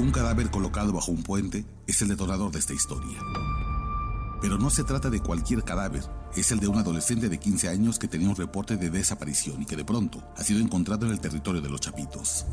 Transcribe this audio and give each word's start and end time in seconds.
Un 0.00 0.12
cadáver 0.12 0.48
colocado 0.48 0.92
bajo 0.92 1.10
un 1.10 1.24
puente 1.24 1.64
es 1.88 2.00
el 2.02 2.08
detonador 2.08 2.52
de 2.52 2.60
esta 2.60 2.72
historia. 2.72 3.18
Pero 4.40 4.56
no 4.56 4.70
se 4.70 4.84
trata 4.84 5.10
de 5.10 5.18
cualquier 5.20 5.64
cadáver, 5.64 6.04
es 6.36 6.52
el 6.52 6.60
de 6.60 6.68
un 6.68 6.78
adolescente 6.78 7.28
de 7.28 7.40
15 7.40 7.68
años 7.68 7.98
que 7.98 8.06
tenía 8.06 8.28
un 8.28 8.36
reporte 8.36 8.76
de 8.76 8.90
desaparición 8.90 9.60
y 9.62 9.66
que 9.66 9.74
de 9.74 9.84
pronto 9.84 10.22
ha 10.36 10.44
sido 10.44 10.60
encontrado 10.60 11.06
en 11.06 11.12
el 11.12 11.20
territorio 11.20 11.60
de 11.60 11.68
los 11.68 11.80
Chapitos. 11.80 12.46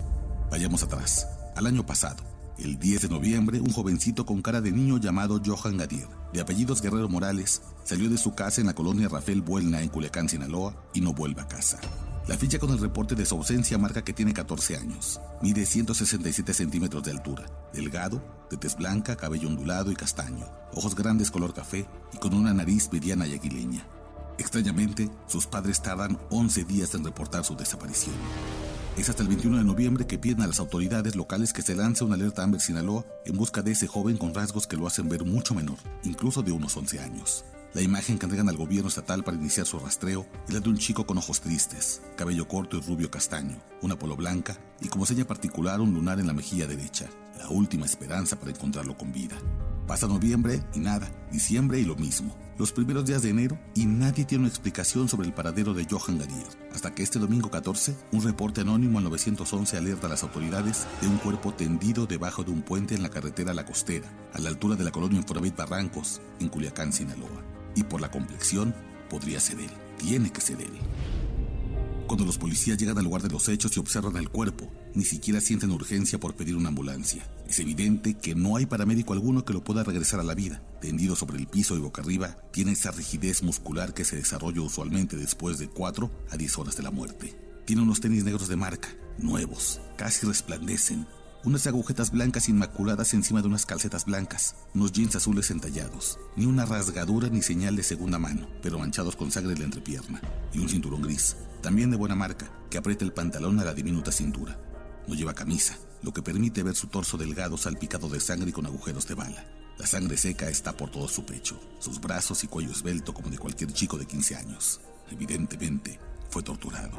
Vayamos 0.49 0.81
atrás, 0.81 1.27
al 1.55 1.67
año 1.67 1.85
pasado. 1.85 2.23
El 2.57 2.79
10 2.79 3.03
de 3.03 3.09
noviembre, 3.09 3.59
un 3.59 3.71
jovencito 3.71 4.25
con 4.25 4.41
cara 4.41 4.61
de 4.61 4.71
niño 4.71 4.97
llamado 4.97 5.39
Johan 5.45 5.77
Gadier, 5.77 6.07
de 6.33 6.41
apellidos 6.41 6.81
Guerrero 6.81 7.09
Morales, 7.09 7.61
salió 7.83 8.09
de 8.09 8.17
su 8.17 8.33
casa 8.33 8.61
en 8.61 8.67
la 8.67 8.73
colonia 8.73 9.07
Rafael 9.07 9.41
Buelna 9.41 9.83
en 9.83 9.89
Culiacán, 9.89 10.29
Sinaloa, 10.29 10.73
y 10.95 11.01
no 11.01 11.13
vuelve 11.13 11.41
a 11.41 11.47
casa. 11.47 11.79
La 12.27 12.35
ficha 12.37 12.57
con 12.57 12.71
el 12.71 12.79
reporte 12.79 13.13
de 13.13 13.23
su 13.23 13.35
ausencia 13.35 13.77
marca 13.77 14.03
que 14.03 14.11
tiene 14.11 14.33
14 14.33 14.77
años. 14.77 15.21
Mide 15.43 15.63
167 15.63 16.55
centímetros 16.55 17.03
de 17.03 17.11
altura, 17.11 17.45
delgado, 17.71 18.19
de 18.49 18.57
tez 18.57 18.75
blanca, 18.75 19.15
cabello 19.15 19.47
ondulado 19.47 19.91
y 19.91 19.95
castaño, 19.95 20.47
ojos 20.73 20.95
grandes 20.95 21.29
color 21.29 21.53
café 21.53 21.85
y 22.13 22.17
con 22.17 22.33
una 22.33 22.51
nariz 22.51 22.89
mediana 22.91 23.27
y 23.27 23.33
aguileña. 23.33 23.85
Extrañamente, 24.39 25.11
sus 25.27 25.45
padres 25.45 25.83
tardan 25.83 26.17
11 26.31 26.63
días 26.63 26.95
en 26.95 27.05
reportar 27.05 27.45
su 27.45 27.55
desaparición. 27.55 28.15
Es 28.97 29.07
hasta 29.07 29.21
el 29.21 29.27
21 29.27 29.59
de 29.59 29.63
noviembre 29.63 30.07
que 30.07 30.17
piden 30.17 30.41
a 30.41 30.47
las 30.47 30.59
autoridades 30.59 31.15
locales 31.15 31.53
que 31.53 31.61
se 31.61 31.75
lance 31.75 32.03
una 32.03 32.15
alerta 32.15 32.41
Amber 32.41 32.59
Sinaloa 32.59 33.05
en 33.25 33.37
busca 33.37 33.61
de 33.61 33.73
ese 33.73 33.85
joven 33.85 34.17
con 34.17 34.33
rasgos 34.33 34.65
que 34.65 34.77
lo 34.77 34.87
hacen 34.87 35.09
ver 35.09 35.25
mucho 35.25 35.53
menor, 35.53 35.77
incluso 36.03 36.41
de 36.41 36.53
unos 36.53 36.75
11 36.75 37.01
años. 37.01 37.45
La 37.75 37.81
imagen 37.81 38.17
que 38.17 38.25
entregan 38.25 38.47
al 38.47 38.55
gobierno 38.55 38.87
estatal 38.87 39.25
para 39.25 39.35
iniciar 39.35 39.65
su 39.65 39.77
rastreo 39.77 40.25
es 40.47 40.53
la 40.53 40.61
de 40.61 40.69
un 40.69 40.77
chico 40.77 41.05
con 41.05 41.17
ojos 41.17 41.41
tristes, 41.41 42.01
cabello 42.15 42.47
corto 42.47 42.77
y 42.77 42.79
rubio 42.79 43.11
castaño, 43.11 43.57
una 43.81 43.99
polo 43.99 44.15
blanca 44.15 44.57
y 44.79 44.87
como 44.87 45.05
seña 45.05 45.25
particular 45.25 45.81
un 45.81 45.93
lunar 45.93 46.21
en 46.21 46.27
la 46.27 46.31
mejilla 46.31 46.67
derecha, 46.67 47.09
la 47.37 47.49
última 47.49 47.85
esperanza 47.85 48.39
para 48.39 48.51
encontrarlo 48.51 48.95
con 48.95 49.11
vida. 49.11 49.35
Pasa 49.87 50.07
noviembre 50.07 50.63
y 50.73 50.79
nada, 50.79 51.11
diciembre 51.33 51.77
y 51.77 51.83
lo 51.83 51.97
mismo. 51.97 52.33
Los 52.57 52.71
primeros 52.71 53.07
días 53.07 53.21
de 53.23 53.31
enero 53.31 53.59
y 53.73 53.85
nadie 53.85 54.23
tiene 54.23 54.43
una 54.43 54.49
explicación 54.49 55.09
sobre 55.09 55.27
el 55.27 55.33
paradero 55.33 55.73
de 55.73 55.85
Johan 55.85 56.17
Gadier. 56.17 56.47
Hasta 56.73 56.95
que 56.95 57.03
este 57.03 57.19
domingo 57.19 57.51
14, 57.51 57.93
un 58.13 58.23
reporte 58.23 58.61
anónimo 58.61 58.99
al 58.99 59.03
911 59.03 59.75
alerta 59.75 60.07
a 60.07 60.11
las 60.11 60.23
autoridades 60.23 60.87
de 61.01 61.09
un 61.09 61.17
cuerpo 61.17 61.53
tendido 61.53 62.05
debajo 62.05 62.45
de 62.45 62.51
un 62.51 62.61
puente 62.61 62.95
en 62.95 63.03
la 63.03 63.09
carretera 63.09 63.53
La 63.53 63.65
Costera, 63.65 64.07
a 64.31 64.39
la 64.39 64.47
altura 64.47 64.77
de 64.77 64.85
la 64.85 64.91
colonia 64.91 65.19
Infonavit 65.19 65.57
Barrancos, 65.57 66.21
en 66.39 66.47
Culiacán, 66.47 66.93
Sinaloa 66.93 67.54
y 67.75 67.83
por 67.83 68.01
la 68.01 68.11
complexión 68.11 68.73
podría 69.09 69.39
ser 69.39 69.59
él. 69.59 69.71
Tiene 69.97 70.31
que 70.31 70.41
ser 70.41 70.61
él. 70.61 70.71
Cuando 72.07 72.25
los 72.25 72.37
policías 72.37 72.77
llegan 72.77 72.99
al 72.99 73.03
lugar 73.03 73.23
de 73.23 73.29
los 73.29 73.49
hechos 73.49 73.75
y 73.75 73.79
observan 73.79 74.15
el 74.17 74.29
cuerpo, 74.29 74.71
ni 74.93 75.03
siquiera 75.03 75.41
sienten 75.41 75.71
urgencia 75.71 76.19
por 76.19 76.35
pedir 76.35 76.55
una 76.55 76.69
ambulancia. 76.69 77.27
Es 77.47 77.59
evidente 77.59 78.13
que 78.13 78.35
no 78.35 78.57
hay 78.57 78.67
paramédico 78.67 79.13
alguno 79.13 79.43
que 79.43 79.53
lo 79.53 79.63
pueda 79.63 79.83
regresar 79.83 80.19
a 80.19 80.23
la 80.23 80.35
vida. 80.35 80.61
Tendido 80.81 81.15
sobre 81.15 81.39
el 81.39 81.47
piso 81.47 81.75
y 81.75 81.79
boca 81.79 82.03
arriba, 82.03 82.37
tiene 82.51 82.73
esa 82.73 82.91
rigidez 82.91 83.41
muscular 83.41 83.95
que 83.95 84.05
se 84.05 84.17
desarrolla 84.17 84.61
usualmente 84.61 85.17
después 85.17 85.57
de 85.57 85.67
4 85.67 86.11
a 86.29 86.37
10 86.37 86.59
horas 86.59 86.77
de 86.77 86.83
la 86.83 86.91
muerte. 86.91 87.33
Tiene 87.65 87.81
unos 87.81 88.01
tenis 88.01 88.23
negros 88.23 88.49
de 88.49 88.55
marca, 88.55 88.89
nuevos, 89.17 89.81
casi 89.97 90.27
resplandecen, 90.27 91.07
unas 91.45 91.67
agujetas 91.67 92.09
blancas 92.09 92.49
inmaculadas 92.49 93.13
encima 93.13 93.41
de 93.41 93.47
unas 93.47 93.67
calcetas 93.67 94.05
blancas, 94.05 94.55
unos 94.73 94.91
jeans 94.91 95.15
azules 95.15 95.51
entallados, 95.51 96.19
ni 96.35 96.47
una 96.47 96.65
rasgadura 96.65 97.29
ni 97.29 97.43
señal 97.43 97.75
de 97.75 97.83
segunda 97.83 98.17
mano, 98.17 98.47
pero 98.63 98.79
manchados 98.79 99.15
con 99.15 99.31
sangre 99.31 99.53
de 99.53 99.59
la 99.59 99.65
entrepierna, 99.65 100.21
y 100.51 100.57
un 100.57 100.67
cinturón 100.67 101.03
gris, 101.03 101.37
también 101.61 101.91
de 101.91 101.97
buena 101.97 102.15
marca, 102.15 102.51
que 102.71 102.79
aprieta 102.79 103.05
el 103.05 103.13
pantalón 103.13 103.59
a 103.59 103.63
la 103.63 103.75
diminuta 103.75 104.11
cintura. 104.11 104.59
No 105.07 105.13
lleva 105.13 105.35
camisa, 105.35 105.77
lo 106.01 106.11
que 106.11 106.23
permite 106.23 106.63
ver 106.63 106.75
su 106.75 106.87
torso 106.87 107.15
delgado 107.15 107.57
salpicado 107.57 108.09
de 108.09 108.19
sangre 108.19 108.49
y 108.49 108.53
con 108.53 108.65
agujeros 108.65 109.07
de 109.07 109.13
bala. 109.13 109.45
La 109.77 109.85
sangre 109.85 110.17
seca 110.17 110.49
está 110.49 110.75
por 110.75 110.89
todo 110.89 111.07
su 111.07 111.25
pecho, 111.25 111.59
sus 111.79 112.01
brazos 112.01 112.43
y 112.43 112.47
cuello 112.47 112.71
esbelto 112.71 113.13
como 113.13 113.29
de 113.29 113.37
cualquier 113.37 113.71
chico 113.71 113.99
de 113.99 114.07
15 114.07 114.35
años. 114.35 114.81
Evidentemente, 115.11 115.99
fue 116.31 116.41
torturado. 116.41 116.97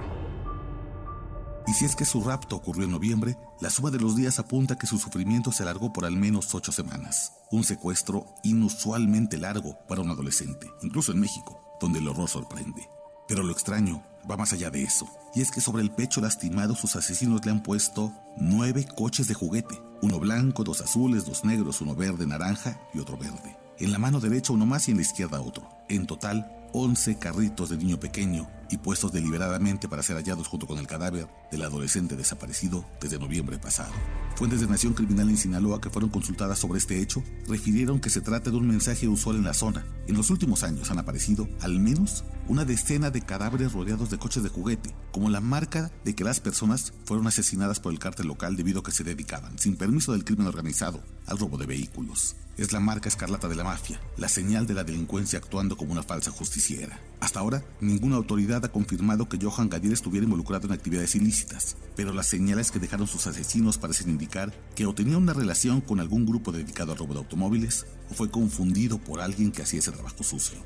Y 1.66 1.72
si 1.72 1.84
es 1.84 1.96
que 1.96 2.04
su 2.04 2.22
rapto 2.22 2.54
ocurrió 2.54 2.84
en 2.84 2.92
noviembre, 2.92 3.36
la 3.60 3.70
suma 3.70 3.90
de 3.90 3.98
los 3.98 4.14
días 4.14 4.38
apunta 4.38 4.78
que 4.78 4.86
su 4.86 4.98
sufrimiento 4.98 5.50
se 5.50 5.64
alargó 5.64 5.92
por 5.92 6.04
al 6.04 6.16
menos 6.16 6.54
ocho 6.54 6.70
semanas. 6.70 7.32
Un 7.50 7.64
secuestro 7.64 8.26
inusualmente 8.44 9.36
largo 9.36 9.76
para 9.88 10.00
un 10.00 10.10
adolescente, 10.10 10.70
incluso 10.82 11.10
en 11.10 11.20
México, 11.20 11.60
donde 11.80 11.98
el 11.98 12.06
horror 12.06 12.28
sorprende. 12.28 12.88
Pero 13.26 13.42
lo 13.42 13.52
extraño 13.52 14.04
va 14.30 14.36
más 14.36 14.52
allá 14.52 14.70
de 14.70 14.84
eso, 14.84 15.08
y 15.34 15.40
es 15.40 15.50
que 15.50 15.60
sobre 15.60 15.82
el 15.82 15.90
pecho 15.90 16.20
lastimado 16.20 16.76
sus 16.76 16.94
asesinos 16.94 17.44
le 17.44 17.50
han 17.50 17.62
puesto 17.64 18.12
nueve 18.36 18.86
coches 18.96 19.26
de 19.26 19.34
juguete, 19.34 19.80
uno 20.02 20.20
blanco, 20.20 20.62
dos 20.62 20.80
azules, 20.80 21.24
dos 21.24 21.44
negros, 21.44 21.80
uno 21.80 21.96
verde, 21.96 22.26
naranja 22.28 22.80
y 22.94 23.00
otro 23.00 23.16
verde. 23.16 23.56
En 23.78 23.90
la 23.90 23.98
mano 23.98 24.20
derecha 24.20 24.52
uno 24.52 24.66
más 24.66 24.86
y 24.86 24.92
en 24.92 24.98
la 24.98 25.02
izquierda 25.02 25.40
otro. 25.40 25.68
En 25.88 26.06
total, 26.06 26.50
11 26.72 27.18
carritos 27.18 27.70
de 27.70 27.76
niño 27.76 27.98
pequeño 27.98 28.48
y 28.70 28.78
puestos 28.78 29.12
deliberadamente 29.12 29.88
para 29.88 30.02
ser 30.02 30.16
hallados 30.16 30.48
junto 30.48 30.66
con 30.66 30.78
el 30.78 30.86
cadáver 30.86 31.28
del 31.50 31.62
adolescente 31.62 32.16
desaparecido 32.16 32.84
desde 33.00 33.18
noviembre 33.18 33.58
pasado. 33.58 33.92
Fuentes 34.36 34.60
de 34.60 34.66
Nación 34.66 34.92
Criminal 34.92 35.30
en 35.30 35.36
Sinaloa 35.36 35.80
que 35.80 35.90
fueron 35.90 36.10
consultadas 36.10 36.58
sobre 36.58 36.78
este 36.78 37.00
hecho 37.00 37.22
refirieron 37.48 38.00
que 38.00 38.10
se 38.10 38.20
trata 38.20 38.50
de 38.50 38.56
un 38.56 38.68
mensaje 38.68 39.08
usual 39.08 39.36
en 39.36 39.44
la 39.44 39.54
zona. 39.54 39.86
En 40.06 40.16
los 40.16 40.30
últimos 40.30 40.62
años 40.62 40.90
han 40.90 40.98
aparecido 40.98 41.48
al 41.60 41.78
menos 41.78 42.24
una 42.48 42.64
decena 42.64 43.10
de 43.10 43.22
cadáveres 43.22 43.72
rodeados 43.72 44.10
de 44.10 44.18
coches 44.18 44.42
de 44.42 44.48
juguete, 44.48 44.94
como 45.10 45.30
la 45.30 45.40
marca 45.40 45.90
de 46.04 46.14
que 46.14 46.24
las 46.24 46.40
personas 46.40 46.92
fueron 47.04 47.26
asesinadas 47.26 47.80
por 47.80 47.92
el 47.92 47.98
cártel 47.98 48.28
local 48.28 48.56
debido 48.56 48.80
a 48.80 48.82
que 48.82 48.92
se 48.92 49.04
dedicaban, 49.04 49.58
sin 49.58 49.76
permiso 49.76 50.12
del 50.12 50.24
crimen 50.24 50.46
organizado, 50.46 51.02
al 51.26 51.38
robo 51.38 51.58
de 51.58 51.66
vehículos. 51.66 52.36
Es 52.56 52.72
la 52.72 52.80
marca 52.80 53.08
escarlata 53.08 53.48
de 53.48 53.56
la 53.56 53.64
mafia, 53.64 54.00
la 54.16 54.28
señal 54.28 54.66
de 54.66 54.74
la 54.74 54.84
delincuencia 54.84 55.38
actuando 55.38 55.76
como 55.76 55.92
una 55.92 56.02
falsa 56.02 56.30
justiciera. 56.30 56.98
Hasta 57.26 57.40
ahora, 57.40 57.64
ninguna 57.80 58.14
autoridad 58.14 58.64
ha 58.64 58.70
confirmado 58.70 59.28
que 59.28 59.36
Johan 59.36 59.68
Gadier 59.68 59.92
estuviera 59.92 60.22
involucrado 60.22 60.68
en 60.68 60.72
actividades 60.72 61.16
ilícitas, 61.16 61.76
pero 61.96 62.12
las 62.12 62.28
señales 62.28 62.70
que 62.70 62.78
dejaron 62.78 63.08
sus 63.08 63.26
asesinos 63.26 63.78
parecen 63.78 64.10
indicar 64.10 64.54
que 64.76 64.86
o 64.86 64.94
tenía 64.94 65.18
una 65.18 65.32
relación 65.32 65.80
con 65.80 65.98
algún 65.98 66.24
grupo 66.24 66.52
dedicado 66.52 66.92
al 66.92 66.98
robo 66.98 67.14
de 67.14 67.18
automóviles 67.18 67.84
o 68.12 68.14
fue 68.14 68.30
confundido 68.30 68.98
por 68.98 69.20
alguien 69.20 69.50
que 69.50 69.62
hacía 69.62 69.80
ese 69.80 69.90
trabajo 69.90 70.22
sucio. 70.22 70.58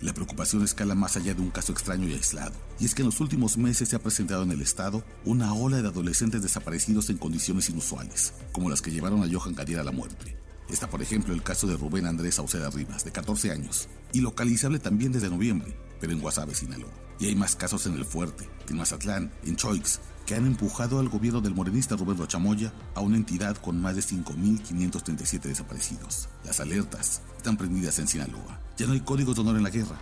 La 0.00 0.14
preocupación 0.14 0.62
escala 0.62 0.94
más 0.94 1.16
allá 1.16 1.34
de 1.34 1.42
un 1.42 1.50
caso 1.50 1.72
extraño 1.72 2.06
y 2.06 2.12
aislado, 2.12 2.54
y 2.78 2.84
es 2.84 2.94
que 2.94 3.02
en 3.02 3.06
los 3.06 3.18
últimos 3.18 3.58
meses 3.58 3.88
se 3.88 3.96
ha 3.96 3.98
presentado 3.98 4.44
en 4.44 4.52
el 4.52 4.62
estado 4.62 5.02
una 5.24 5.52
ola 5.52 5.82
de 5.82 5.88
adolescentes 5.88 6.42
desaparecidos 6.42 7.10
en 7.10 7.18
condiciones 7.18 7.68
inusuales, 7.70 8.34
como 8.52 8.70
las 8.70 8.82
que 8.82 8.92
llevaron 8.92 9.24
a 9.24 9.28
Johan 9.28 9.56
Gadier 9.56 9.80
a 9.80 9.84
la 9.84 9.90
muerte. 9.90 10.36
Está, 10.70 10.88
por 10.88 11.02
ejemplo, 11.02 11.34
el 11.34 11.42
caso 11.42 11.66
de 11.66 11.76
Rubén 11.76 12.06
Andrés 12.06 12.36
Sauceda 12.36 12.70
Rivas, 12.70 13.04
de 13.04 13.10
14 13.10 13.50
años, 13.50 13.88
y 14.12 14.20
localizable 14.20 14.78
también 14.78 15.10
desde 15.10 15.28
noviembre, 15.28 15.76
pero 16.00 16.12
en 16.12 16.20
Guasave, 16.20 16.54
Sinaloa. 16.54 16.90
Y 17.18 17.26
hay 17.26 17.36
más 17.36 17.56
casos 17.56 17.86
en 17.86 17.94
El 17.94 18.04
Fuerte, 18.04 18.48
en 18.68 18.76
Mazatlán, 18.76 19.32
en 19.44 19.56
Choix, 19.56 20.00
que 20.26 20.34
han 20.34 20.46
empujado 20.46 20.98
al 20.98 21.08
gobierno 21.08 21.40
del 21.40 21.54
morenista 21.54 21.96
Roberto 21.96 22.26
Chamoya 22.26 22.72
a 22.94 23.00
una 23.00 23.16
entidad 23.16 23.56
con 23.56 23.80
más 23.80 23.94
de 23.94 24.02
5.537 24.02 25.40
desaparecidos. 25.42 26.28
Las 26.44 26.60
alertas 26.60 27.22
están 27.36 27.56
prendidas 27.56 27.98
en 27.98 28.08
Sinaloa. 28.08 28.60
Ya 28.76 28.86
no 28.86 28.94
hay 28.94 29.00
códigos 29.00 29.34
de 29.34 29.42
honor 29.42 29.56
en 29.56 29.62
la 29.62 29.70
guerra. 29.70 29.98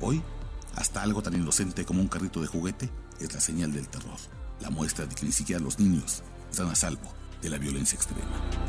Hoy, 0.00 0.22
hasta 0.74 1.02
algo 1.02 1.22
tan 1.22 1.34
inocente 1.34 1.84
como 1.84 2.00
un 2.00 2.08
carrito 2.08 2.40
de 2.40 2.46
juguete 2.46 2.90
es 3.20 3.32
la 3.32 3.40
señal 3.40 3.72
del 3.72 3.88
terror, 3.88 4.18
la 4.60 4.70
muestra 4.70 5.06
de 5.06 5.14
que 5.14 5.26
ni 5.26 5.32
siquiera 5.32 5.62
los 5.62 5.78
niños 5.78 6.22
están 6.50 6.68
a 6.68 6.74
salvo 6.74 7.14
de 7.42 7.50
la 7.50 7.58
violencia 7.58 7.96
extrema. 7.96 8.65